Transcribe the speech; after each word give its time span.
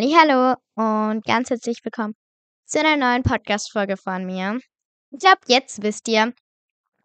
Hallo 0.00 0.54
und 0.76 1.24
ganz 1.24 1.50
herzlich 1.50 1.80
willkommen 1.82 2.14
zu 2.66 2.78
einer 2.78 2.96
neuen 2.96 3.24
Podcast-Folge 3.24 3.96
von 3.96 4.24
mir. 4.24 4.60
Ich 5.10 5.18
glaube, 5.18 5.40
jetzt 5.48 5.82
wisst 5.82 6.06
ihr, 6.06 6.32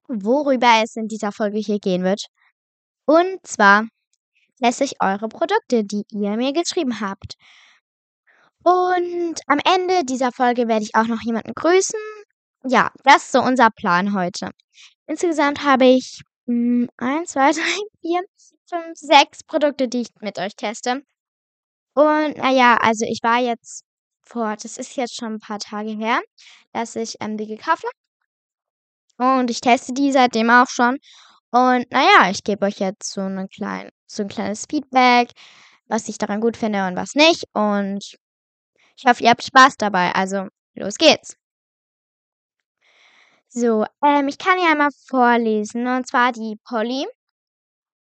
worüber 0.08 0.79
es 0.83 0.96
in 0.96 1.08
dieser 1.08 1.31
Folge 1.31 1.58
hier 1.58 1.79
gehen 1.79 2.03
wird. 2.03 2.28
Und 3.06 3.40
zwar 3.47 3.87
lässt 4.60 4.81
ich 4.81 5.01
eure 5.01 5.28
Produkte, 5.28 5.83
die 5.83 6.03
ihr 6.12 6.37
mir 6.37 6.53
geschrieben 6.53 6.99
habt. 6.99 7.33
Und 8.63 9.41
am 9.47 9.60
Ende 9.65 10.05
dieser 10.05 10.31
Folge 10.31 10.67
werde 10.67 10.83
ich 10.83 10.94
auch 10.94 11.07
noch 11.07 11.21
jemanden 11.23 11.55
grüßen. 11.55 11.99
Ja, 12.63 12.91
das 13.03 13.23
ist 13.23 13.31
so 13.31 13.41
unser 13.41 13.71
Plan 13.71 14.13
heute. 14.13 14.51
Insgesamt 15.07 15.63
habe 15.63 15.85
ich 15.85 16.21
mh, 16.45 16.89
1, 16.98 17.31
2, 17.31 17.53
3, 17.53 17.62
4, 18.02 18.21
5, 18.70 18.85
6 18.94 19.44
Produkte, 19.45 19.88
die 19.88 20.02
ich 20.02 20.09
mit 20.21 20.38
euch 20.38 20.55
teste. 20.55 21.02
Und 21.96 22.38
naja, 22.38 22.78
also 22.82 23.06
ich 23.06 23.20
war 23.24 23.40
jetzt 23.40 23.84
vor, 24.22 24.56
das 24.56 24.78
ist 24.78 24.96
jetzt 24.96 25.16
schon 25.16 25.36
ein 25.36 25.40
paar 25.40 25.60
Tage 25.60 25.92
her, 25.92 26.22
dass 26.74 26.96
ich 26.96 27.18
ähm, 27.22 27.38
die 27.38 27.48
gekauft 27.48 27.84
habe. 29.18 29.40
Und 29.40 29.50
ich 29.50 29.62
teste 29.62 29.94
die 29.94 30.12
seitdem 30.12 30.50
auch 30.50 30.68
schon. 30.70 30.98
Und 31.52 31.92
naja, 31.92 32.30
ich 32.32 32.44
gebe 32.44 32.66
euch 32.66 32.80
jetzt 32.80 33.12
so, 33.14 33.22
eine 33.22 33.48
klein, 33.48 33.90
so 34.08 34.24
ein 34.24 34.30
kleines 34.30 34.66
Feedback, 34.70 35.32
was 35.88 36.10
ich 36.10 36.18
daran 36.18 36.42
gut 36.42 36.58
finde 36.58 36.88
und 36.88 36.96
was 36.96 37.16
nicht. 37.16 37.46
Und 37.54 38.16
ich 38.98 39.05
hoffe, 39.05 39.24
ihr 39.24 39.30
habt 39.32 39.44
Spaß 39.44 39.78
dabei. 39.78 40.14
Also, 40.14 40.48
los 40.76 40.96
geht's. 40.98 41.36
So, 43.50 43.86
ähm, 44.04 44.28
ich 44.28 44.38
kann 44.38 44.58
ja 44.60 44.72
einmal 44.72 44.90
vorlesen. 45.08 45.88
Und 45.88 46.08
zwar 46.08 46.32
die 46.32 46.58
Polly. 46.66 47.05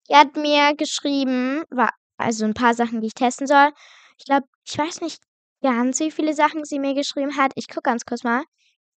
Die 0.09 0.15
hat 0.15 0.37
mir 0.37 0.75
geschrieben, 0.77 1.65
war 1.71 1.91
also 2.16 2.45
ein 2.45 2.55
paar 2.55 2.75
Sachen, 2.75 3.01
die 3.01 3.09
ich 3.09 3.15
testen 3.15 3.47
soll. 3.47 3.73
Ich 4.19 4.25
glaube, 4.25 4.47
ich 4.64 4.77
weiß 4.77 5.00
nicht 5.00 5.22
ganz, 5.62 6.00
wie 6.00 6.11
viele 6.11 6.34
Sachen 6.34 6.64
sie 6.64 6.78
mir 6.78 6.95
geschrieben 6.95 7.36
hat. 7.36 7.53
Ich 7.55 7.69
gucke 7.69 7.83
ganz 7.83 8.05
kurz 8.05 8.25
mal. 8.25 8.45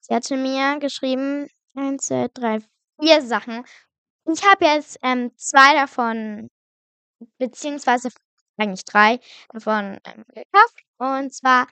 Sie 0.01 0.13
hatte 0.13 0.37
mir 0.37 0.79
geschrieben, 0.79 1.47
eins, 1.75 2.05
zwei, 2.05 2.27
drei, 2.33 2.59
vier 2.99 3.21
Sachen. 3.21 3.65
Ich 4.25 4.43
habe 4.45 4.65
jetzt 4.65 4.97
ähm, 5.01 5.31
zwei 5.37 5.73
davon, 5.73 6.49
beziehungsweise 7.37 8.09
eigentlich 8.57 8.85
drei 8.85 9.19
davon 9.49 9.99
ähm, 10.05 10.25
gekauft. 10.27 10.83
Und 10.97 11.33
zwar 11.33 11.67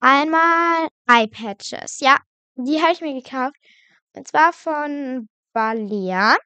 einmal 0.00 0.88
Eye-Patches. 1.06 2.00
Ja, 2.00 2.18
die 2.56 2.80
habe 2.82 2.92
ich 2.92 3.00
mir 3.00 3.14
gekauft. 3.14 3.56
Und 4.14 4.28
zwar 4.28 4.52
von 4.52 5.28
Balea. 5.52 6.36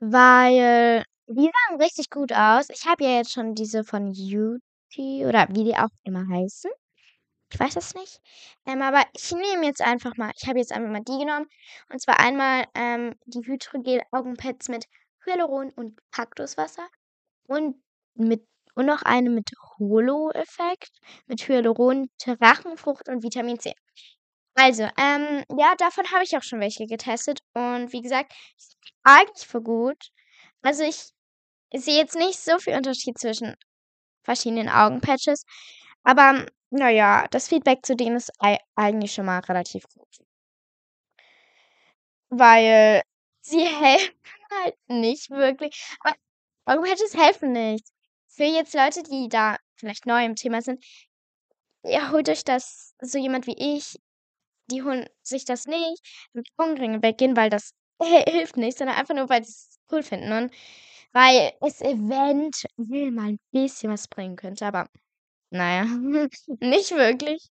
Weil 0.00 1.04
die 1.28 1.50
sahen 1.68 1.80
richtig 1.80 2.10
gut 2.10 2.32
aus. 2.32 2.68
Ich 2.70 2.86
habe 2.86 3.04
ja 3.04 3.10
jetzt 3.18 3.32
schon 3.32 3.54
diese 3.54 3.84
von 3.84 4.12
Beauty 4.12 5.26
oder 5.26 5.46
wie 5.50 5.64
die 5.64 5.76
auch 5.76 5.88
immer 6.04 6.26
heißen. 6.28 6.70
Ich 7.52 7.60
weiß 7.60 7.74
das 7.74 7.94
nicht. 7.94 8.20
Ähm, 8.66 8.82
aber 8.82 9.04
ich 9.14 9.32
nehme 9.32 9.66
jetzt 9.66 9.82
einfach 9.82 10.16
mal, 10.16 10.32
ich 10.36 10.48
habe 10.48 10.58
jetzt 10.58 10.72
einfach 10.72 10.90
mal 10.90 11.02
die 11.04 11.18
genommen. 11.18 11.46
Und 11.90 12.00
zwar 12.02 12.20
einmal 12.20 12.66
ähm, 12.74 13.14
die 13.26 13.40
Hydrogel 13.46 14.02
Augenpads 14.12 14.68
mit 14.68 14.86
Hyaluron 15.26 15.70
und 15.72 16.00
Kaktuswasser. 16.12 16.88
Und 17.48 17.82
mit 18.14 18.46
und 18.76 18.86
noch 18.86 19.02
eine 19.02 19.30
mit 19.30 19.50
Holo-Effekt, 19.78 20.90
mit 21.26 21.48
Hyaluron, 21.48 22.08
Drachenfrucht 22.24 23.08
und 23.08 23.22
Vitamin 23.22 23.58
C. 23.60 23.74
Also, 24.56 24.84
ähm, 24.98 25.44
ja, 25.58 25.74
davon 25.78 26.10
habe 26.12 26.24
ich 26.24 26.36
auch 26.36 26.42
schon 26.42 26.60
welche 26.60 26.86
getestet. 26.86 27.40
Und 27.54 27.92
wie 27.92 28.02
gesagt, 28.02 28.32
eigentlich 29.04 29.46
für 29.46 29.62
gut. 29.62 30.10
Also 30.62 30.84
ich 30.84 31.13
ich 31.74 31.84
sehe 31.84 31.96
jetzt 31.96 32.14
nicht 32.14 32.38
so 32.38 32.58
viel 32.58 32.76
Unterschied 32.76 33.18
zwischen 33.18 33.56
verschiedenen 34.22 34.68
Augenpatches. 34.68 35.44
Aber 36.04 36.46
naja, 36.70 37.26
das 37.32 37.48
Feedback 37.48 37.84
zu 37.84 37.96
denen 37.96 38.16
ist 38.16 38.30
eigentlich 38.76 39.12
schon 39.12 39.26
mal 39.26 39.40
relativ 39.40 39.82
gut. 39.88 40.08
Weil 42.28 43.02
sie 43.40 43.66
helfen 43.80 44.14
halt 44.52 44.76
nicht 44.86 45.30
wirklich. 45.30 45.84
Aber 46.00 46.14
Augenpatches 46.66 47.16
helfen 47.16 47.50
nicht. 47.50 47.88
Für 48.28 48.44
jetzt 48.44 48.74
Leute, 48.74 49.02
die 49.02 49.28
da 49.28 49.56
vielleicht 49.74 50.06
neu 50.06 50.24
im 50.24 50.36
Thema 50.36 50.62
sind, 50.62 50.84
ja, 51.82 52.12
holt 52.12 52.28
euch 52.28 52.44
das, 52.44 52.94
so 53.00 53.18
jemand 53.18 53.48
wie 53.48 53.76
ich, 53.76 53.96
die 54.70 54.84
holen 54.84 55.08
sich 55.22 55.44
das 55.44 55.66
nicht 55.66 56.28
mit 56.32 56.48
Augenringe 56.56 57.02
weggehen, 57.02 57.36
weil 57.36 57.50
das 57.50 57.72
hilft 58.00 58.56
nicht, 58.56 58.78
sondern 58.78 58.96
einfach 58.96 59.14
nur, 59.14 59.28
weil 59.28 59.44
sie 59.44 59.50
es 59.50 59.80
cool 59.90 60.04
finden. 60.04 60.32
Und 60.32 60.52
weil 61.14 61.52
es 61.60 61.80
eventuell 61.80 63.10
mal 63.12 63.30
ein 63.30 63.38
bisschen 63.52 63.92
was 63.92 64.08
bringen 64.08 64.36
könnte, 64.36 64.66
aber 64.66 64.88
naja, 65.50 65.84
nicht 66.60 66.90
wirklich. 66.92 67.50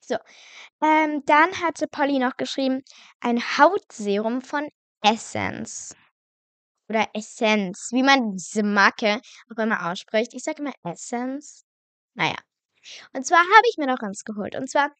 So, 0.00 0.16
ähm, 0.82 1.22
dann 1.26 1.60
hatte 1.62 1.86
Polly 1.86 2.18
noch 2.18 2.36
geschrieben, 2.36 2.82
ein 3.20 3.38
Hautserum 3.58 4.42
von 4.42 4.68
Essence. 5.02 5.94
Oder 6.88 7.08
Essence, 7.14 7.90
wie 7.92 8.02
man 8.02 8.32
diese 8.32 8.62
Marke 8.62 9.20
auch 9.52 9.62
immer 9.62 9.90
ausspricht. 9.90 10.32
Ich 10.34 10.42
sage 10.44 10.62
immer 10.62 10.72
Essence. 10.84 11.64
Naja. 12.14 12.36
Und 13.12 13.26
zwar 13.26 13.40
habe 13.40 13.68
ich 13.70 13.76
mir 13.76 13.86
noch 13.86 14.00
eins 14.00 14.24
geholt. 14.24 14.56
Und 14.56 14.70
zwar 14.70 14.90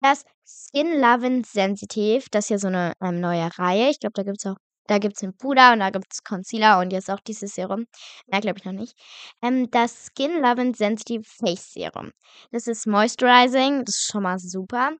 das 0.00 0.24
Skin 0.44 1.00
Lovin' 1.00 1.44
Sensitive. 1.44 2.26
Das 2.32 2.46
ist 2.46 2.50
ja 2.50 2.58
so 2.58 2.68
eine 2.68 2.94
ähm, 3.00 3.20
neue 3.20 3.48
Reihe. 3.58 3.90
Ich 3.90 4.00
glaube, 4.00 4.14
da 4.14 4.24
gibt 4.24 4.38
es 4.38 4.46
auch 4.46 4.56
da 4.88 4.98
gibt 4.98 5.14
es 5.16 5.20
den 5.20 5.36
Puder 5.36 5.72
und 5.72 5.80
da 5.80 5.90
gibt 5.90 6.06
es 6.12 6.22
Concealer 6.22 6.80
und 6.80 6.92
jetzt 6.92 7.10
auch 7.10 7.20
dieses 7.20 7.54
Serum. 7.54 7.86
Mehr 8.26 8.40
glaube 8.40 8.58
ich 8.58 8.64
noch 8.64 8.72
nicht. 8.72 8.94
Ähm, 9.42 9.70
das 9.70 10.08
Skin 10.08 10.42
Loving 10.42 10.74
Sensitive 10.74 11.24
Face 11.24 11.72
Serum. 11.72 12.12
Das 12.52 12.66
ist 12.66 12.86
Moisturizing, 12.86 13.84
das 13.84 13.96
ist 13.96 14.10
schon 14.10 14.22
mal 14.22 14.38
super. 14.38 14.92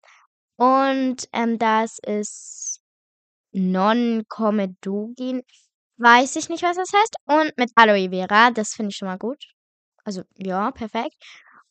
Und 0.57 1.29
ähm, 1.33 1.59
das 1.59 1.99
ist 2.07 2.81
Non-Comedogen. 3.53 5.43
Weiß 5.99 6.37
ich 6.37 6.49
nicht, 6.49 6.63
was 6.63 6.77
das 6.77 6.93
heißt. 6.93 7.17
Und 7.27 7.53
mit 7.57 7.71
Aloe 7.77 8.11
Vera, 8.11 8.51
das 8.51 8.75
finde 8.75 8.91
ich 8.91 8.97
schon 8.97 9.09
mal 9.09 9.19
gut. 9.19 9.43
Also, 10.05 10.23
ja, 10.37 10.71
perfekt. 10.73 11.17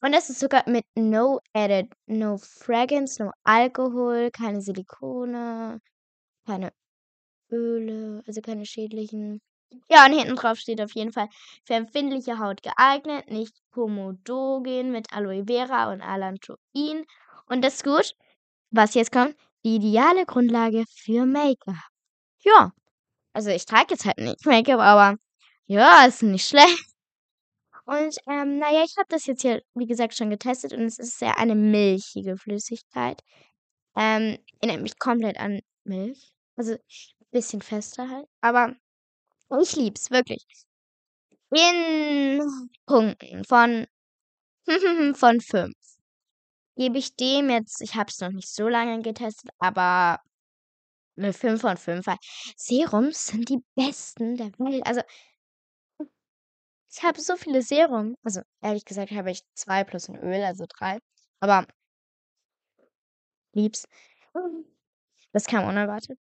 Und 0.01 0.13
das 0.13 0.29
ist 0.29 0.39
sogar 0.39 0.63
mit 0.69 0.85
No 0.95 1.39
Edit, 1.53 1.91
No 2.07 2.37
Fragrance, 2.37 3.23
No 3.23 3.31
Alkohol, 3.43 4.29
keine 4.31 4.61
Silikone, 4.61 5.79
keine 6.47 6.71
Öle, 7.55 8.23
also 8.27 8.41
keine 8.41 8.65
schädlichen. 8.65 9.41
Ja, 9.89 10.05
und 10.05 10.13
hinten 10.13 10.35
drauf 10.35 10.57
steht 10.57 10.81
auf 10.81 10.93
jeden 10.95 11.11
Fall 11.11 11.27
für 11.65 11.73
empfindliche 11.73 12.39
Haut 12.39 12.61
geeignet, 12.63 13.29
nicht 13.29 13.53
Komodogen 13.71 14.91
mit 14.91 15.11
Aloe 15.13 15.45
Vera 15.47 15.91
und 15.91 16.01
Allantoin. 16.01 17.05
Und 17.47 17.63
das 17.63 17.75
ist 17.75 17.83
gut. 17.83 18.13
Was 18.71 18.93
jetzt 18.93 19.11
kommt, 19.11 19.35
die 19.63 19.75
ideale 19.75 20.25
Grundlage 20.25 20.85
für 20.89 21.25
Make-up. 21.25 21.75
Ja, 22.43 22.71
also 23.33 23.49
ich 23.49 23.65
trage 23.65 23.87
jetzt 23.91 24.05
halt 24.05 24.17
nicht 24.17 24.45
Make-up, 24.45 24.79
aber 24.79 25.17
ja, 25.67 26.05
ist 26.05 26.23
nicht 26.23 26.47
schlecht. 26.47 26.85
Und 27.85 28.17
ähm, 28.27 28.57
naja, 28.57 28.83
ich 28.83 28.97
habe 28.97 29.07
das 29.09 29.27
jetzt 29.27 29.41
hier, 29.43 29.61
wie 29.75 29.85
gesagt, 29.85 30.15
schon 30.15 30.29
getestet 30.31 30.73
und 30.73 30.81
es 30.83 30.97
ist 30.99 31.19
sehr 31.19 31.37
eine 31.37 31.55
milchige 31.55 32.37
Flüssigkeit. 32.37 33.21
Ähm, 33.95 34.37
erinnert 34.61 34.81
mich 34.81 34.99
komplett 34.99 35.37
an 35.39 35.61
Milch. 35.83 36.33
Also 36.55 36.77
bisschen 37.35 37.61
fester 37.61 38.09
halt. 38.09 38.27
Aber 38.41 38.73
ich 39.61 39.75
lieb's, 39.75 40.09
wirklich. 40.09 40.45
In 41.51 42.41
Punkten 42.87 43.43
von, 43.45 43.85
von 45.15 45.41
5 45.41 45.73
gebe 46.77 46.97
ich 46.97 47.15
dem 47.15 47.49
jetzt, 47.49 47.81
ich 47.81 47.95
habe 47.95 48.09
es 48.09 48.19
noch 48.19 48.31
nicht 48.31 48.49
so 48.49 48.67
lange 48.67 49.01
getestet, 49.01 49.51
aber 49.59 50.19
eine 51.17 51.33
5 51.33 51.61
von 51.61 51.77
5. 51.77 52.07
Weil 52.07 52.17
Serums 52.57 53.27
sind 53.27 53.49
die 53.49 53.63
besten 53.75 54.37
der 54.37 54.51
Welt. 54.59 54.85
Also, 54.85 55.01
ich 56.91 57.03
habe 57.03 57.19
so 57.21 57.35
viele 57.37 57.61
Serum. 57.61 58.15
Also, 58.23 58.41
ehrlich 58.61 58.85
gesagt 58.85 59.11
habe 59.11 59.31
ich 59.31 59.41
zwei 59.55 59.83
plus 59.83 60.09
ein 60.09 60.17
Öl, 60.17 60.43
also 60.43 60.65
drei. 60.67 60.99
Aber 61.41 61.67
lieb's. 63.53 63.87
Das 65.33 65.45
kam 65.45 65.65
unerwartet. 65.67 66.17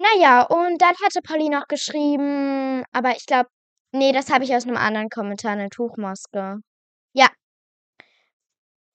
Naja, 0.00 0.42
und 0.42 0.80
dann 0.80 0.94
hatte 1.04 1.20
Polly 1.22 1.48
noch 1.48 1.66
geschrieben, 1.66 2.84
aber 2.92 3.16
ich 3.16 3.26
glaube, 3.26 3.48
nee, 3.92 4.12
das 4.12 4.30
habe 4.30 4.44
ich 4.44 4.54
aus 4.54 4.64
einem 4.64 4.76
anderen 4.76 5.08
Kommentar, 5.08 5.52
eine 5.52 5.70
Tuchmaske. 5.70 6.58
Ja. 7.14 7.28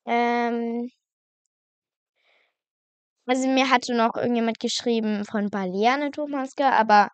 Ähm. 0.08 0.90
Also 3.28 3.48
mir 3.48 3.70
hatte 3.70 3.96
noch 3.96 4.16
irgendjemand 4.16 4.60
geschrieben 4.60 5.24
von 5.26 5.50
Balea 5.50 5.94
eine 5.94 6.12
Tuchmaske, 6.12 6.66
aber 6.66 7.10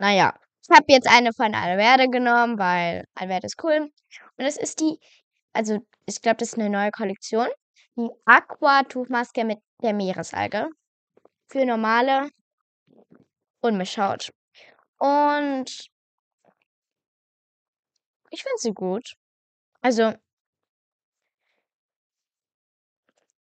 naja. 0.00 0.34
Ich 0.68 0.76
habe 0.76 0.84
jetzt 0.88 1.08
eine 1.08 1.32
von 1.32 1.54
Alverde 1.54 2.08
genommen, 2.10 2.58
weil 2.58 3.04
Alverde 3.14 3.46
ist 3.46 3.62
cool. 3.62 3.82
Und 3.82 4.44
das 4.44 4.56
ist 4.56 4.80
die, 4.80 4.98
also 5.52 5.78
ich 6.06 6.20
glaube, 6.22 6.38
das 6.38 6.48
ist 6.50 6.58
eine 6.58 6.70
neue 6.70 6.90
Kollektion. 6.90 7.46
Die 7.96 8.08
Aqua-Tuchmaske 8.26 9.44
mit 9.44 9.58
der 9.82 9.92
Meeresalge 9.94 10.68
für 11.48 11.64
normale 11.64 12.30
Unmischhaut. 13.60 14.30
Und 14.98 15.88
ich 18.30 18.42
finde 18.42 18.58
sie 18.58 18.72
gut. 18.72 19.14
Also 19.80 20.12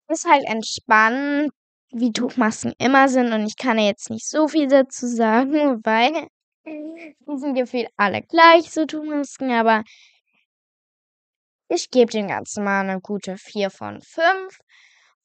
ist 0.09 0.25
halt 0.27 0.45
entspannend, 0.47 1.53
wie 1.91 2.13
Tuchmasken 2.13 2.75
immer 2.79 3.09
sind 3.09 3.33
und 3.33 3.47
ich 3.47 3.57
kann 3.57 3.79
ja 3.79 3.87
jetzt 3.87 4.11
nicht 4.11 4.29
so 4.29 4.49
viel 4.49 4.69
dazu 4.69 5.07
sagen, 5.07 5.81
weil 5.85 6.29
die 6.65 7.39
sind 7.39 7.55
gefühlt 7.55 7.89
alle 7.97 8.23
gleich, 8.23 8.71
so 8.71 8.87
Tuchmasken, 8.87 9.53
aber 9.53 9.85
ich 11.69 11.91
gebe 11.91 12.11
dem 12.11 12.29
Ganzen 12.29 12.65
mal 12.65 12.89
eine 12.89 13.01
gute 13.01 13.37
4 13.37 13.71
von 13.71 14.01
5 14.01 14.59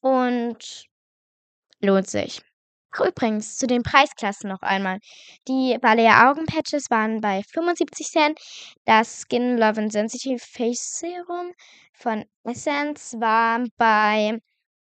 und 0.02 0.86
lohnt 1.82 2.10
sich. 2.10 2.42
Übrigens, 3.00 3.58
zu 3.58 3.68
den 3.68 3.84
Preisklassen 3.84 4.50
noch 4.50 4.62
einmal. 4.62 5.00
Die 5.48 5.78
Balea 5.80 6.30
Augenpatches 6.30 6.90
waren 6.90 7.22
bei 7.22 7.42
75 7.44 8.08
Cent. 8.08 8.40
Das 8.86 9.22
Skin 9.24 9.58
Love 9.58 9.82
and 9.82 9.92
Sensitive 9.92 10.40
Face 10.40 11.00
Serum 11.00 11.54
von 11.94 12.26
Essence 12.44 13.16
war 13.20 13.64
bei 13.78 14.40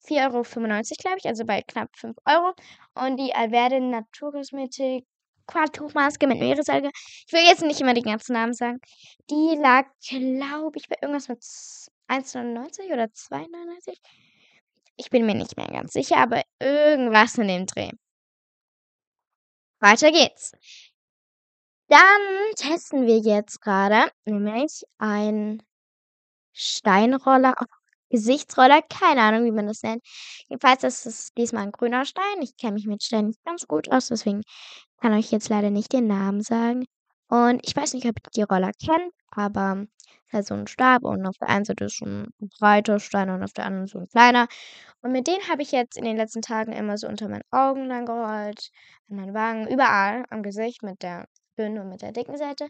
4,95 0.09 0.11
Euro, 0.25 0.43
glaube 0.99 1.19
ich, 1.19 1.27
also 1.27 1.45
bei 1.45 1.63
knapp 1.63 1.91
5 1.97 2.17
Euro. 2.27 2.53
Und 2.95 3.19
die 3.19 3.35
Alverde 3.35 3.81
Naturkosmetik 3.81 5.05
Quadtuchmaske 5.47 6.27
mit 6.27 6.39
Meeresalge. 6.39 6.91
Ich 7.27 7.33
will 7.33 7.45
jetzt 7.45 7.63
nicht 7.63 7.81
immer 7.81 7.95
die 7.95 8.03
ganzen 8.03 8.33
Namen 8.35 8.55
sagen. 8.55 8.81
Die 9.31 9.57
lag, 9.61 9.87
glaube 10.09 10.79
ich, 10.79 10.89
bei 10.89 10.97
irgendwas 11.03 11.29
mit 11.29 11.43
1,99 12.09 12.93
oder 12.93 13.05
2,99. 13.05 13.97
Ich 14.97 15.11
bin 15.11 15.27
mir 15.27 15.35
nicht 15.35 15.57
mehr 15.57 15.69
ganz 15.69 15.93
sicher, 15.93 16.19
aber 16.19 16.43
irgendwas 16.61 17.37
in 17.39 17.49
dem 17.49 17.67
Dreh. 17.67 17.91
Weiter 19.81 20.13
geht's. 20.13 20.53
Dann 21.89 22.55
testen 22.57 23.07
wir 23.07 23.19
jetzt 23.19 23.61
gerade 23.61 24.11
nämlich 24.25 24.83
ein 24.99 25.63
Steinroller, 26.55 27.55
Gesichtsroller, 28.11 28.83
keine 28.83 29.23
Ahnung, 29.23 29.45
wie 29.47 29.53
man 29.53 29.67
das 29.67 29.83
nennt. 29.83 30.03
Jedenfalls 30.49 30.85
ist 30.85 31.07
es 31.07 31.33
diesmal 31.35 31.65
ein 31.65 31.73
grüner 31.73 32.05
Stein. 32.05 32.43
Ich 32.43 32.57
kenne 32.57 32.75
mich 32.75 32.87
mit 32.87 33.03
Steinen 33.03 33.29
nicht 33.29 33.45
ganz 33.45 33.67
gut 33.67 33.91
aus, 33.91 34.09
deswegen 34.09 34.43
kann 35.01 35.13
euch 35.15 35.33
jetzt 35.33 35.49
leider 35.49 35.71
nicht 35.71 35.93
den 35.93 36.07
Namen 36.07 36.43
sagen. 36.43 36.85
Und 37.33 37.67
ich 37.67 37.75
weiß 37.75 37.95
nicht, 37.95 38.05
ob 38.05 38.17
ihr 38.19 38.31
die 38.37 38.43
Roller 38.43 38.73
kennt, 38.75 39.11
aber 39.31 39.87
halt 40.31 40.47
so 40.47 40.53
ein 40.53 40.67
Stab 40.67 41.03
und 41.03 41.27
auf 41.27 41.39
der 41.39 41.49
einen 41.49 41.65
Seite 41.65 41.87
ist 41.87 41.97
so 41.97 42.05
ein 42.05 42.29
breiter 42.59 43.01
Stein 43.01 43.31
und 43.31 43.43
auf 43.43 43.55
der 43.55 43.65
anderen 43.65 43.87
so 43.87 44.01
ein 44.01 44.07
kleiner. 44.07 44.49
Und 45.01 45.13
mit 45.13 45.27
denen 45.27 45.49
habe 45.49 45.63
ich 45.63 45.73
jetzt 45.73 45.97
in 45.97 46.05
den 46.05 46.19
letzten 46.19 46.43
Tagen 46.43 46.73
immer 46.73 46.99
so 46.99 47.09
unter 47.09 47.31
meinen 47.31 47.45
Augen 47.51 47.87
lang 47.87 48.05
gerollt, 48.05 48.71
an 49.09 49.17
meinen 49.17 49.33
Wangen, 49.33 49.67
überall 49.67 50.27
am 50.29 50.43
Gesicht 50.43 50.83
mit 50.83 51.03
der 51.03 51.27
dünnen 51.57 51.79
und 51.79 51.89
mit 51.89 52.03
der 52.03 52.13
dicken 52.13 52.37
Seite. 52.37 52.69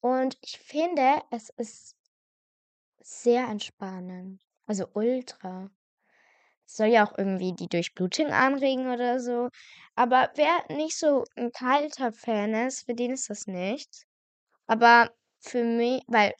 Und 0.00 0.36
ich 0.40 0.58
finde, 0.58 1.22
es 1.30 1.50
ist 1.50 1.94
sehr 2.98 3.46
entspannend. 3.46 4.40
Also 4.66 4.88
ultra. 4.92 5.70
Soll 6.76 6.88
ja 6.88 7.06
auch 7.06 7.16
irgendwie 7.18 7.52
die 7.54 7.68
Durchblutung 7.68 8.28
anregen 8.28 8.92
oder 8.92 9.20
so. 9.20 9.48
Aber 9.94 10.30
wer 10.36 10.64
nicht 10.76 10.98
so 10.98 11.24
ein 11.36 11.52
kalter 11.52 12.12
Fan 12.12 12.54
ist, 12.54 12.84
für 12.86 12.94
den 12.94 13.12
ist 13.12 13.28
das 13.30 13.46
nichts. 13.46 14.04
Aber 14.66 15.10
für 15.40 15.64
mich, 15.64 16.02
weil 16.08 16.34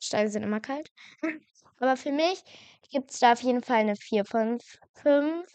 Steine 0.00 0.30
sind 0.30 0.42
immer 0.44 0.60
kalt. 0.60 0.90
Aber 1.80 1.96
für 1.96 2.12
mich 2.12 2.42
gibt 2.90 3.10
es 3.10 3.20
da 3.20 3.32
auf 3.32 3.42
jeden 3.42 3.62
Fall 3.62 3.78
eine 3.78 3.96
4 3.96 4.24
von 4.24 4.58
5. 4.94 5.48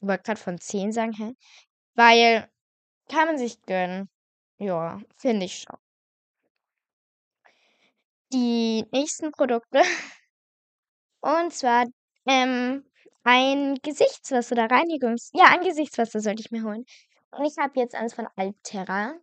Ich 0.00 0.08
wollte 0.08 0.24
gerade 0.24 0.40
von 0.40 0.58
10 0.60 0.92
sagen, 0.92 1.12
hä? 1.12 1.34
Weil 1.94 2.48
kann 3.08 3.26
man 3.28 3.38
sich 3.38 3.62
gönnen. 3.62 4.10
Ja, 4.58 5.00
finde 5.16 5.46
ich 5.46 5.60
schon. 5.60 5.78
Die 8.32 8.84
nächsten 8.92 9.32
Produkte. 9.32 9.82
Und 11.20 11.52
zwar 11.52 11.86
ähm, 12.26 12.84
ein 13.24 13.76
Gesichtswasser 13.82 14.52
oder 14.52 14.70
Reinigungs... 14.70 15.30
Ja, 15.34 15.46
ein 15.46 15.62
Gesichtswasser 15.62 16.20
sollte 16.20 16.40
ich 16.40 16.50
mir 16.50 16.62
holen. 16.62 16.84
Und 17.30 17.44
ich 17.44 17.56
habe 17.58 17.78
jetzt 17.78 17.94
eins 17.94 18.14
von 18.14 18.28
Altera 18.36 19.14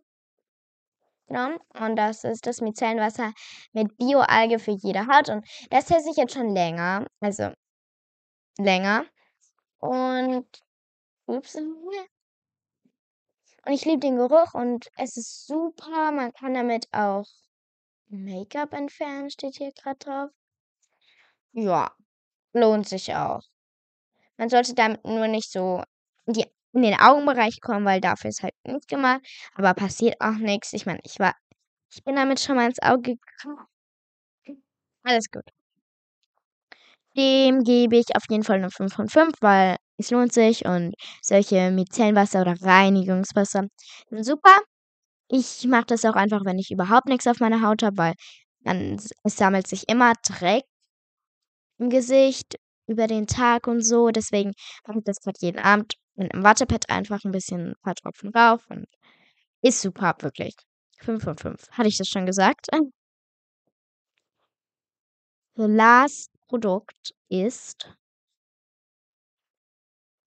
genommen. 1.26 1.58
Und 1.78 1.96
das 1.96 2.24
ist 2.24 2.46
das 2.46 2.60
Micellenwasser 2.60 3.32
mit 3.72 3.96
Bioalge 3.96 4.58
für 4.58 4.72
jede 4.72 5.06
Haut. 5.06 5.28
Und 5.28 5.46
das 5.70 5.86
teste 5.86 6.10
ich 6.10 6.16
jetzt 6.16 6.34
schon 6.34 6.54
länger. 6.54 7.06
Also 7.20 7.52
länger. 8.58 9.06
Und 9.78 10.46
ups. 11.26 11.56
Und 13.66 13.72
ich 13.72 13.84
liebe 13.84 14.00
den 14.00 14.16
Geruch 14.16 14.52
und 14.54 14.90
es 14.96 15.16
ist 15.16 15.46
super. 15.46 16.12
Man 16.12 16.32
kann 16.32 16.54
damit 16.54 16.86
auch 16.92 17.26
Make-up 18.08 18.74
entfernen, 18.74 19.30
steht 19.30 19.56
hier 19.56 19.72
gerade 19.72 19.98
drauf. 19.98 20.30
Ja, 21.52 21.90
lohnt 22.52 22.88
sich 22.88 23.14
auch. 23.14 23.42
Man 24.38 24.48
sollte 24.50 24.74
damit 24.74 25.04
nur 25.04 25.28
nicht 25.28 25.50
so 25.50 25.82
in, 26.26 26.34
die, 26.34 26.46
in 26.72 26.82
den 26.82 26.98
Augenbereich 27.00 27.60
kommen, 27.60 27.84
weil 27.86 28.00
dafür 28.00 28.30
ist 28.30 28.42
halt 28.42 28.54
nicht 28.66 28.88
gemacht. 28.88 29.20
Aber 29.54 29.74
passiert 29.74 30.16
auch 30.20 30.36
nichts. 30.38 30.72
Ich 30.72 30.86
meine, 30.86 31.00
ich 31.04 31.18
war, 31.18 31.34
ich 31.92 32.04
bin 32.04 32.16
damit 32.16 32.40
schon 32.40 32.56
mal 32.56 32.66
ins 32.68 32.82
Auge 32.82 33.16
gekommen. 33.16 33.66
Alles 35.02 35.30
gut. 35.30 35.44
Dem 37.16 37.62
gebe 37.64 37.96
ich 37.96 38.14
auf 38.16 38.24
jeden 38.28 38.42
Fall 38.44 38.56
eine 38.58 38.70
5 38.70 38.92
von 38.94 39.08
5, 39.08 39.34
weil 39.40 39.76
es 39.98 40.10
lohnt 40.10 40.32
sich 40.32 40.64
und 40.64 40.94
solche 41.22 41.70
Micellenwasser 41.70 42.40
oder 42.40 42.54
Reinigungswasser 42.60 43.66
sind 44.10 44.24
super. 44.24 44.56
Ich 45.30 45.66
mache 45.66 45.86
das 45.86 46.04
auch 46.06 46.16
einfach, 46.16 46.44
wenn 46.44 46.58
ich 46.58 46.70
überhaupt 46.72 47.08
nichts 47.08 47.26
auf 47.28 47.40
meiner 47.40 47.62
Haut 47.62 47.82
habe, 47.84 47.98
weil 47.98 48.14
dann 48.62 48.98
es 49.24 49.36
sammelt 49.36 49.66
sich 49.68 49.88
immer 49.88 50.14
Dreck 50.26 50.64
im 51.78 51.88
Gesicht 51.90 52.56
über 52.86 53.06
den 53.06 53.26
Tag 53.26 53.66
und 53.66 53.82
so. 53.82 54.10
Deswegen 54.10 54.52
mache 54.86 54.98
ich 54.98 55.04
das 55.04 55.20
gerade 55.20 55.38
jeden 55.40 55.58
Abend 55.58 55.94
mit 56.16 56.32
einem 56.32 56.44
Wattepad 56.44 56.90
einfach 56.90 57.24
ein 57.24 57.32
bisschen 57.32 57.70
ein 57.70 57.74
paar 57.82 57.94
Tropfen 57.94 58.32
drauf 58.32 58.64
und 58.68 58.86
ist 59.62 59.80
super, 59.80 60.14
wirklich. 60.20 60.54
5 61.00 61.22
von 61.22 61.36
5. 61.36 61.70
Hatte 61.72 61.88
ich 61.88 61.98
das 61.98 62.08
schon 62.08 62.26
gesagt? 62.26 62.68
So, 65.56 65.66
last 65.66 66.30
Produkt 66.48 67.14
ist 67.28 67.94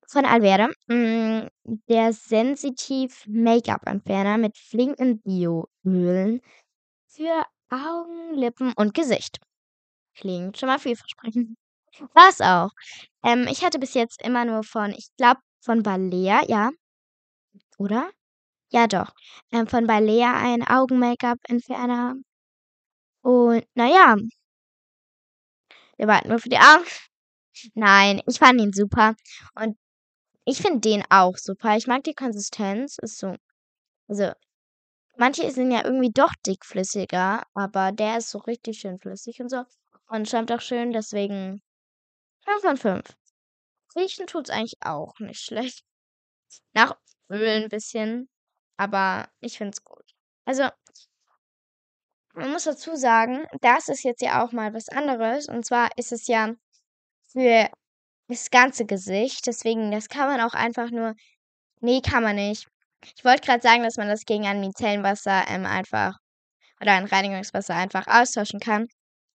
von 0.08 0.26
Alverde 0.26 0.74
mm, 0.88 1.48
der 1.90 2.14
Sensitiv 2.14 3.26
Make-up 3.28 3.86
Entferner 3.86 4.38
mit 4.38 4.58
flinken 4.58 5.20
Bioölen 5.22 6.42
für 7.08 7.44
Augen, 7.70 8.36
Lippen 8.36 8.74
und 8.78 8.94
Gesicht. 8.94 9.40
Klingt 10.16 10.58
schon 10.58 10.70
mal 10.70 10.80
vielversprechend. 10.80 11.58
War's 12.14 12.42
auch. 12.42 12.72
Ähm, 13.24 13.48
ich 13.50 13.64
hatte 13.64 13.80
bis 13.80 13.94
jetzt 13.94 14.22
immer 14.24 14.46
nur 14.46 14.64
von, 14.64 14.92
ich 14.92 15.08
glaube, 15.18 15.40
von 15.62 15.84
Balea, 15.84 16.42
ja. 16.48 16.72
Oder? 17.80 18.12
Ja, 18.72 18.88
doch. 18.88 19.14
Ähm, 19.52 19.68
von 19.68 19.88
Balea 19.88 20.34
ein 20.38 20.64
Augen-Make-up-Entferner. 20.68 22.16
Und 23.22 23.64
naja, 23.76 24.16
der 25.98 26.08
war 26.08 26.16
halt 26.18 26.26
nur 26.28 26.40
für 26.40 26.50
die 26.50 26.58
Augen. 26.58 26.86
Nein, 27.76 28.22
ich 28.28 28.40
fand 28.40 28.62
ihn 28.62 28.74
super. 28.74 29.16
Und 29.56 29.78
ich 30.46 30.62
finde 30.62 30.82
den 30.82 31.04
auch 31.10 31.38
super. 31.38 31.78
Ich 31.78 31.88
mag 31.88 32.04
die 32.04 32.14
Konsistenz. 32.16 32.98
Ist 33.02 33.20
so. 33.20 33.36
Also, 34.10 34.32
manche 35.18 35.50
sind 35.52 35.72
ja 35.72 35.86
irgendwie 35.86 36.12
doch 36.14 36.34
dickflüssiger, 36.46 37.44
aber 37.56 37.92
der 37.94 38.18
ist 38.20 38.32
so 38.32 38.40
richtig 38.40 38.80
schön 38.80 39.00
flüssig 39.00 39.42
und 39.42 39.50
so. 39.50 39.64
Und 40.10 40.30
schäumt 40.30 40.52
auch 40.52 40.62
schön, 40.62 40.92
deswegen 40.94 41.62
5 42.48 42.62
von 42.62 42.78
5. 42.78 43.18
Riechen 43.96 44.28
tut's 44.28 44.50
eigentlich 44.50 44.78
auch 44.82 45.20
nicht 45.20 45.42
schlecht. 45.42 45.84
Nach 46.74 46.96
Öl 47.30 47.64
ein 47.64 47.70
bisschen, 47.70 48.30
aber 48.78 49.30
ich 49.42 49.58
find's 49.58 49.84
gut. 49.84 50.06
Also, 50.46 50.70
man 52.34 52.52
muss 52.52 52.64
dazu 52.64 52.96
sagen, 52.96 53.46
das 53.62 53.90
ist 53.90 54.04
jetzt 54.04 54.22
ja 54.22 54.44
auch 54.44 54.52
mal 54.52 54.74
was 54.74 54.90
anderes. 54.90 55.50
Und 55.50 55.66
zwar 55.66 55.90
ist 55.98 56.12
es 56.12 56.28
ja 56.28 56.54
für 57.32 57.70
das 58.28 58.50
ganze 58.52 58.86
Gesicht. 58.86 59.48
Deswegen, 59.48 59.92
das 59.92 60.08
kann 60.10 60.30
man 60.30 60.42
auch 60.42 60.54
einfach 60.54 60.92
nur. 60.92 61.16
Nee, 61.82 62.02
kann 62.02 62.24
man 62.24 62.36
nicht. 62.36 62.68
Ich 63.16 63.26
wollte 63.26 63.46
gerade 63.46 63.62
sagen, 63.62 63.84
dass 63.84 63.98
man 63.98 64.08
das 64.08 64.26
gegen 64.26 64.46
ein 64.48 64.60
Micellenwasser 64.62 65.46
ähm, 65.48 65.66
einfach 65.66 66.18
oder 66.82 66.94
ein 66.94 67.06
Reinigungswasser 67.06 67.76
einfach 67.76 68.08
austauschen 68.08 68.60
kann. 68.60 68.88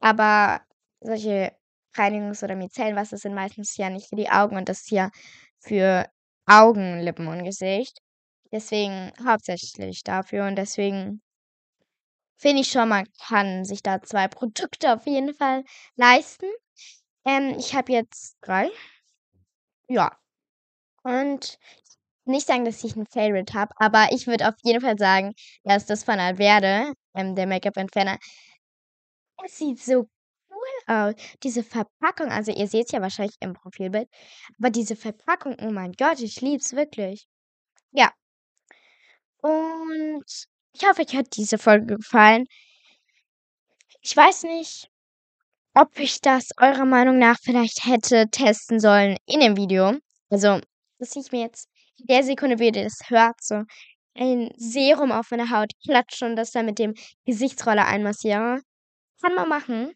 Aber 0.01 0.61
solche 1.01 1.53
Reinigungs- 1.97 2.43
oder 2.45 2.57
Micellenwasser 2.57 3.17
sind 3.19 3.35
meistens 3.35 3.77
ja 3.77 3.91
nicht 3.91 4.09
für 4.09 4.17
die 4.17 4.31
Augen 4.31 4.57
und 4.57 4.69
das 4.69 4.81
ist 4.83 4.91
ja 4.91 5.11
für 5.61 6.07
Augen, 6.47 7.01
Lippen 7.01 7.29
und 7.29 7.45
Gesicht. 7.45 7.99
Deswegen 8.53 9.13
hauptsächlich 9.25 10.03
dafür 10.05 10.47
und 10.47 10.57
deswegen 10.57 11.23
finde 12.39 12.63
ich 12.63 12.71
schon, 12.71 12.89
man 12.89 13.07
kann 13.27 13.65
sich 13.65 13.83
da 13.83 14.01
zwei 14.03 14.27
Produkte 14.29 14.95
auf 14.95 15.07
jeden 15.07 15.35
Fall 15.35 15.63
leisten. 15.97 16.47
Ähm, 17.27 17.57
ich 17.59 17.75
habe 17.75 17.93
jetzt 17.93 18.37
drei. 18.43 18.71
Ja. 19.89 20.17
Und 21.05 21.59
nicht 22.27 22.47
sagen, 22.47 22.65
dass 22.65 22.85
ich 22.85 22.97
ein 22.97 23.07
Favorite 23.07 23.55
habe, 23.55 23.73
aber 23.79 24.09
ich 24.13 24.27
würde 24.27 24.49
auf 24.49 24.55
jeden 24.63 24.81
Fall 24.83 24.99
sagen, 24.99 25.33
dass 25.65 25.87
das 25.87 26.05
von 26.05 26.21
Alverde, 26.21 26.93
ähm, 27.15 27.35
der 27.37 27.47
Make-up-Entferner, 27.47 28.19
es 29.45 29.59
sieht 29.59 29.81
so 29.81 30.07
aus. 30.91 31.15
Diese 31.43 31.63
Verpackung, 31.63 32.29
also 32.31 32.53
ihr 32.53 32.67
seht 32.67 32.87
es 32.87 32.93
ja 32.93 33.01
wahrscheinlich 33.01 33.37
im 33.41 33.55
Profilbild, 33.55 34.09
aber 34.59 34.71
diese 34.71 34.97
Verpackung, 34.97 35.57
oh 35.63 35.71
mein 35.71 35.93
Gott, 35.93 36.21
ich 36.21 36.41
liebe 36.41 36.59
es 36.63 36.73
wirklich. 36.75 37.27
Ja. 37.93 38.13
Und 39.43 40.25
ich 40.73 40.87
hoffe, 40.87 41.03
euch 41.03 41.17
hat 41.17 41.37
diese 41.37 41.59
Folge 41.59 41.97
gefallen. 41.97 42.47
Ich 44.03 44.17
weiß 44.17 44.45
nicht, 44.45 44.89
ob 45.75 45.99
ich 45.99 46.21
das 46.21 46.49
eurer 46.59 46.85
Meinung 46.85 47.19
nach 47.19 47.39
vielleicht 47.41 47.85
hätte 47.85 48.29
testen 48.31 48.81
sollen 48.81 49.17
in 49.27 49.41
dem 49.41 49.57
Video. 49.57 49.97
Also, 50.31 50.61
dass 50.99 51.17
ich 51.17 51.33
mir 51.33 51.43
jetzt 51.43 51.69
in 51.99 52.07
der 52.07 52.23
Sekunde, 52.25 52.59
wie 52.59 52.67
ihr 52.67 52.73
das 52.73 52.99
hört, 53.09 53.43
so 53.43 53.65
ein 54.15 54.53
Serum 54.57 55.13
auf 55.13 55.31
meine 55.31 55.51
Haut 55.51 55.73
klatsche 55.85 56.27
und 56.27 56.37
das 56.37 56.51
dann 56.53 56.67
mit 56.67 56.79
dem 56.79 56.95
Gesichtsroller 57.25 57.87
einmassiere. 57.87 58.61
Kann 59.23 59.35
man 59.35 59.49
machen. 59.49 59.93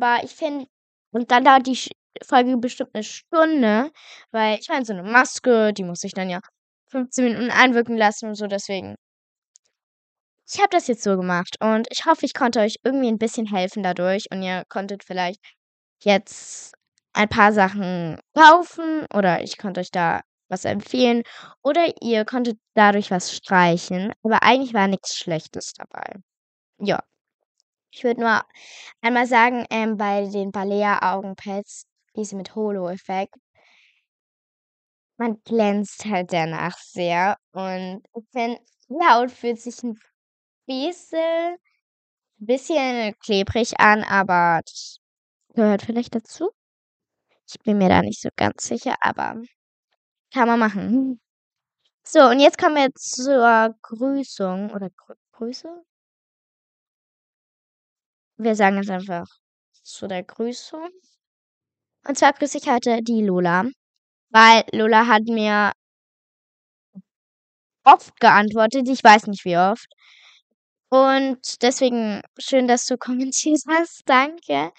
Aber 0.00 0.22
ich 0.24 0.32
finde, 0.34 0.66
und 1.12 1.30
dann 1.30 1.44
dauert 1.44 1.66
die 1.66 1.78
Folge 2.24 2.56
bestimmt 2.56 2.90
eine 2.94 3.04
Stunde, 3.04 3.90
weil 4.30 4.58
ich 4.60 4.68
meine, 4.68 4.84
so 4.84 4.92
eine 4.92 5.02
Maske, 5.02 5.72
die 5.72 5.84
muss 5.84 6.04
ich 6.04 6.12
dann 6.12 6.30
ja 6.30 6.40
15 6.88 7.24
Minuten 7.24 7.50
einwirken 7.50 7.96
lassen 7.96 8.28
und 8.28 8.34
so, 8.36 8.46
deswegen. 8.46 8.96
Ich 10.48 10.58
habe 10.58 10.68
das 10.70 10.88
jetzt 10.88 11.02
so 11.02 11.16
gemacht 11.16 11.56
und 11.60 11.86
ich 11.90 12.04
hoffe, 12.04 12.26
ich 12.26 12.34
konnte 12.34 12.60
euch 12.60 12.76
irgendwie 12.84 13.08
ein 13.08 13.18
bisschen 13.18 13.46
helfen 13.46 13.82
dadurch 13.82 14.26
und 14.30 14.42
ihr 14.42 14.64
konntet 14.68 15.02
vielleicht 15.04 15.40
jetzt 16.02 16.74
ein 17.14 17.28
paar 17.28 17.52
Sachen 17.52 18.18
kaufen 18.36 19.06
oder 19.14 19.42
ich 19.42 19.58
konnte 19.58 19.80
euch 19.80 19.90
da 19.90 20.20
was 20.48 20.64
empfehlen 20.66 21.22
oder 21.62 21.86
ihr 22.02 22.24
konntet 22.26 22.58
dadurch 22.74 23.10
was 23.10 23.34
streichen, 23.34 24.12
aber 24.22 24.42
eigentlich 24.42 24.74
war 24.74 24.88
nichts 24.88 25.16
Schlechtes 25.16 25.72
dabei. 25.74 26.14
Ja. 26.78 27.02
Ich 27.94 28.04
würde 28.04 28.20
nur 28.20 28.42
einmal 29.00 29.26
sagen, 29.26 29.64
ähm, 29.70 29.96
bei 29.96 30.26
den 30.28 30.50
Balea-Augenpads, 30.52 31.86
diese 32.16 32.36
mit 32.36 32.54
Holo-Effekt, 32.54 33.36
man 35.16 35.40
glänzt 35.44 36.04
halt 36.06 36.32
danach 36.32 36.76
sehr. 36.78 37.36
Und 37.52 38.02
ich 38.16 38.24
finde, 38.32 38.60
die 38.88 38.94
Haut 39.08 39.30
fühlt 39.30 39.60
sich 39.60 39.82
ein 39.82 39.98
bisschen, 40.66 41.56
bisschen 42.38 43.14
klebrig 43.20 43.80
an, 43.80 44.04
aber 44.04 44.62
das 44.66 44.98
gehört 45.54 45.82
vielleicht 45.82 46.14
dazu. 46.14 46.50
Ich 47.48 47.58
bin 47.60 47.78
mir 47.78 47.88
da 47.88 48.02
nicht 48.02 48.20
so 48.20 48.28
ganz 48.36 48.66
sicher, 48.66 48.96
aber 49.00 49.40
kann 50.34 50.48
man 50.48 50.58
machen. 50.60 51.20
So, 52.04 52.20
und 52.30 52.40
jetzt 52.40 52.58
kommen 52.58 52.76
wir 52.76 52.92
zur 52.94 53.76
Grüßung 53.82 54.70
oder 54.72 54.90
Grü 54.90 55.14
Grüße? 55.32 55.68
Wir 58.36 58.56
sagen 58.56 58.78
es 58.78 58.90
einfach 58.90 59.26
zu 59.82 60.06
der 60.08 60.24
Grüßung. 60.24 60.88
Und 62.06 62.18
zwar 62.18 62.32
grüße 62.32 62.58
ich 62.58 62.68
heute 62.68 63.00
die 63.02 63.22
Lola, 63.22 63.64
weil 64.30 64.64
Lola 64.72 65.06
hat 65.06 65.22
mir 65.24 65.72
oft 67.84 68.18
geantwortet, 68.20 68.88
ich 68.88 69.04
weiß 69.04 69.26
nicht 69.28 69.44
wie 69.44 69.56
oft. 69.56 69.86
Und 70.90 71.62
deswegen 71.62 72.22
schön, 72.38 72.68
dass 72.68 72.86
du 72.86 72.96
kommentiert 72.98 73.60
hast, 73.68 74.02
danke. 74.06 74.72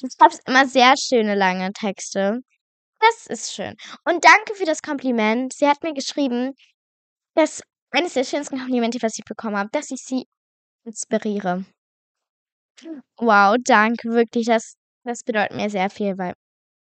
Du 0.00 0.08
schreibst 0.08 0.42
immer 0.46 0.66
sehr 0.66 0.94
schöne 0.96 1.34
lange 1.34 1.72
Texte. 1.72 2.40
Das 3.00 3.26
ist 3.26 3.54
schön. 3.54 3.74
Und 4.04 4.24
danke 4.24 4.54
für 4.54 4.64
das 4.64 4.82
Kompliment. 4.82 5.52
Sie 5.54 5.66
hat 5.68 5.82
mir 5.82 5.94
geschrieben, 5.94 6.54
dass 7.34 7.62
eines 7.90 8.14
der 8.14 8.24
schönsten 8.24 8.58
Komplimente, 8.58 8.98
was 9.02 9.18
ich 9.18 9.24
bekommen 9.24 9.56
habe, 9.56 9.70
dass 9.72 9.90
ich 9.90 10.02
sie 10.02 10.26
inspiriere. 10.84 11.64
Wow, 13.18 13.56
danke, 13.64 14.10
wirklich, 14.10 14.46
das 14.46 14.76
das 15.04 15.24
bedeutet 15.24 15.56
mir 15.56 15.68
sehr 15.70 15.90
viel, 15.90 16.16
weil 16.18 16.34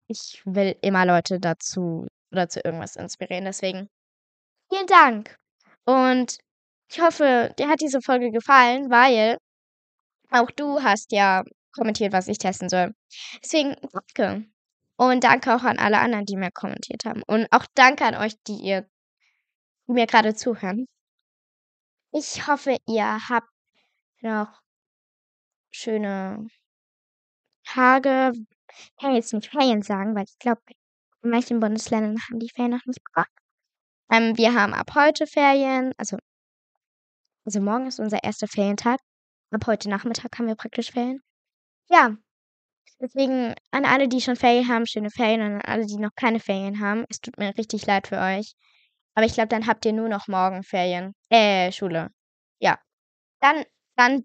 ich 0.08 0.42
will 0.44 0.76
immer 0.82 1.06
Leute 1.06 1.40
dazu 1.40 2.06
oder 2.32 2.48
zu 2.48 2.60
irgendwas 2.64 2.96
inspirieren. 2.96 3.44
Deswegen 3.44 3.88
vielen 4.70 4.86
Dank. 4.86 5.36
Und 5.84 6.38
ich 6.90 7.00
hoffe, 7.00 7.54
dir 7.58 7.68
hat 7.68 7.80
diese 7.80 8.00
Folge 8.02 8.30
gefallen, 8.30 8.90
weil 8.90 9.38
auch 10.30 10.50
du 10.52 10.82
hast 10.82 11.12
ja 11.12 11.44
kommentiert, 11.74 12.12
was 12.12 12.28
ich 12.28 12.38
testen 12.38 12.68
soll. 12.68 12.94
Deswegen 13.42 13.76
danke. 13.92 14.46
Und 14.96 15.24
danke 15.24 15.54
auch 15.56 15.64
an 15.64 15.78
alle 15.78 15.98
anderen, 15.98 16.24
die 16.24 16.36
mir 16.36 16.50
kommentiert 16.52 17.04
haben. 17.04 17.22
Und 17.26 17.48
auch 17.52 17.66
danke 17.74 18.04
an 18.04 18.14
euch, 18.16 18.34
die 18.46 18.58
ihr 18.62 18.86
mir 19.86 20.06
gerade 20.06 20.34
zuhören. 20.34 20.86
Ich 22.12 22.46
hoffe, 22.46 22.76
ihr 22.86 23.28
habt 23.28 23.48
noch 24.22 24.63
schöne 25.74 26.46
Tage. 27.66 28.32
Ich 28.76 28.96
kann 29.00 29.14
jetzt 29.14 29.32
nicht 29.32 29.50
Ferien 29.50 29.82
sagen, 29.82 30.14
weil 30.14 30.24
ich 30.24 30.38
glaube, 30.38 30.60
in 31.22 31.30
manchen 31.30 31.60
Bundesländern 31.60 32.18
haben 32.28 32.38
die 32.38 32.50
Ferien 32.50 32.72
noch 32.72 32.84
nicht 32.86 33.02
begonnen. 33.04 33.28
Ähm, 34.10 34.36
wir 34.36 34.54
haben 34.54 34.74
ab 34.74 34.90
heute 34.94 35.26
Ferien, 35.26 35.92
also, 35.96 36.18
also 37.44 37.60
morgen 37.60 37.86
ist 37.86 38.00
unser 38.00 38.22
erster 38.22 38.46
Ferientag. 38.48 39.00
Ab 39.50 39.66
heute 39.66 39.88
Nachmittag 39.88 40.38
haben 40.38 40.46
wir 40.46 40.56
praktisch 40.56 40.92
Ferien. 40.92 41.22
Ja, 41.88 42.16
deswegen 43.00 43.54
an 43.70 43.84
alle, 43.84 44.08
die 44.08 44.20
schon 44.20 44.36
Ferien 44.36 44.68
haben, 44.68 44.86
schöne 44.86 45.10
Ferien 45.10 45.40
und 45.40 45.54
an 45.54 45.60
alle, 45.62 45.86
die 45.86 45.96
noch 45.96 46.14
keine 46.16 46.40
Ferien 46.40 46.80
haben. 46.80 47.04
Es 47.08 47.20
tut 47.20 47.38
mir 47.38 47.56
richtig 47.56 47.86
leid 47.86 48.08
für 48.08 48.18
euch. 48.18 48.54
Aber 49.14 49.26
ich 49.26 49.34
glaube, 49.34 49.48
dann 49.48 49.66
habt 49.66 49.84
ihr 49.86 49.92
nur 49.92 50.08
noch 50.08 50.28
morgen 50.28 50.62
Ferien. 50.64 51.14
Äh, 51.30 51.72
Schule. 51.72 52.10
Ja. 52.58 52.78
Dann, 53.40 53.64
dann 53.96 54.24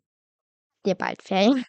ihr 0.85 0.95
bald 0.95 1.21
Ferien. 1.21 1.65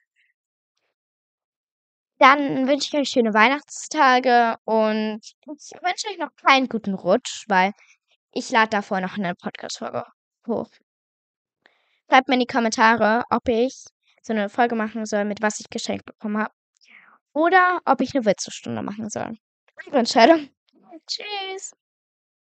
Dann 2.18 2.68
wünsche 2.68 2.88
ich 2.88 3.00
euch 3.00 3.08
schöne 3.08 3.32
Weihnachtstage 3.32 4.56
und 4.64 5.20
ich 5.22 5.72
wünsche 5.80 6.08
euch 6.08 6.18
noch 6.18 6.34
keinen 6.36 6.68
guten 6.68 6.94
Rutsch, 6.94 7.44
weil 7.48 7.72
ich 8.32 8.50
lade 8.50 8.68
davor 8.70 9.00
noch 9.00 9.16
eine 9.16 9.34
Podcast-Folge 9.34 10.04
hoch. 10.46 10.70
Schreibt 12.10 12.28
mir 12.28 12.34
in 12.34 12.40
die 12.40 12.46
Kommentare, 12.46 13.24
ob 13.30 13.48
ich 13.48 13.84
so 14.22 14.32
eine 14.32 14.48
Folge 14.48 14.74
machen 14.74 15.06
soll, 15.06 15.24
mit 15.24 15.40
was 15.40 15.60
ich 15.60 15.70
geschenkt 15.70 16.04
bekommen 16.04 16.38
habe. 16.38 16.52
Oder 17.32 17.80
ob 17.84 18.00
ich 18.00 18.14
eine 18.14 18.26
Witzestunde 18.26 18.82
machen 18.82 19.08
soll. 19.08 19.38
Eure 19.86 19.98
Entscheidung. 19.98 20.50
Tschüss. 21.06 21.72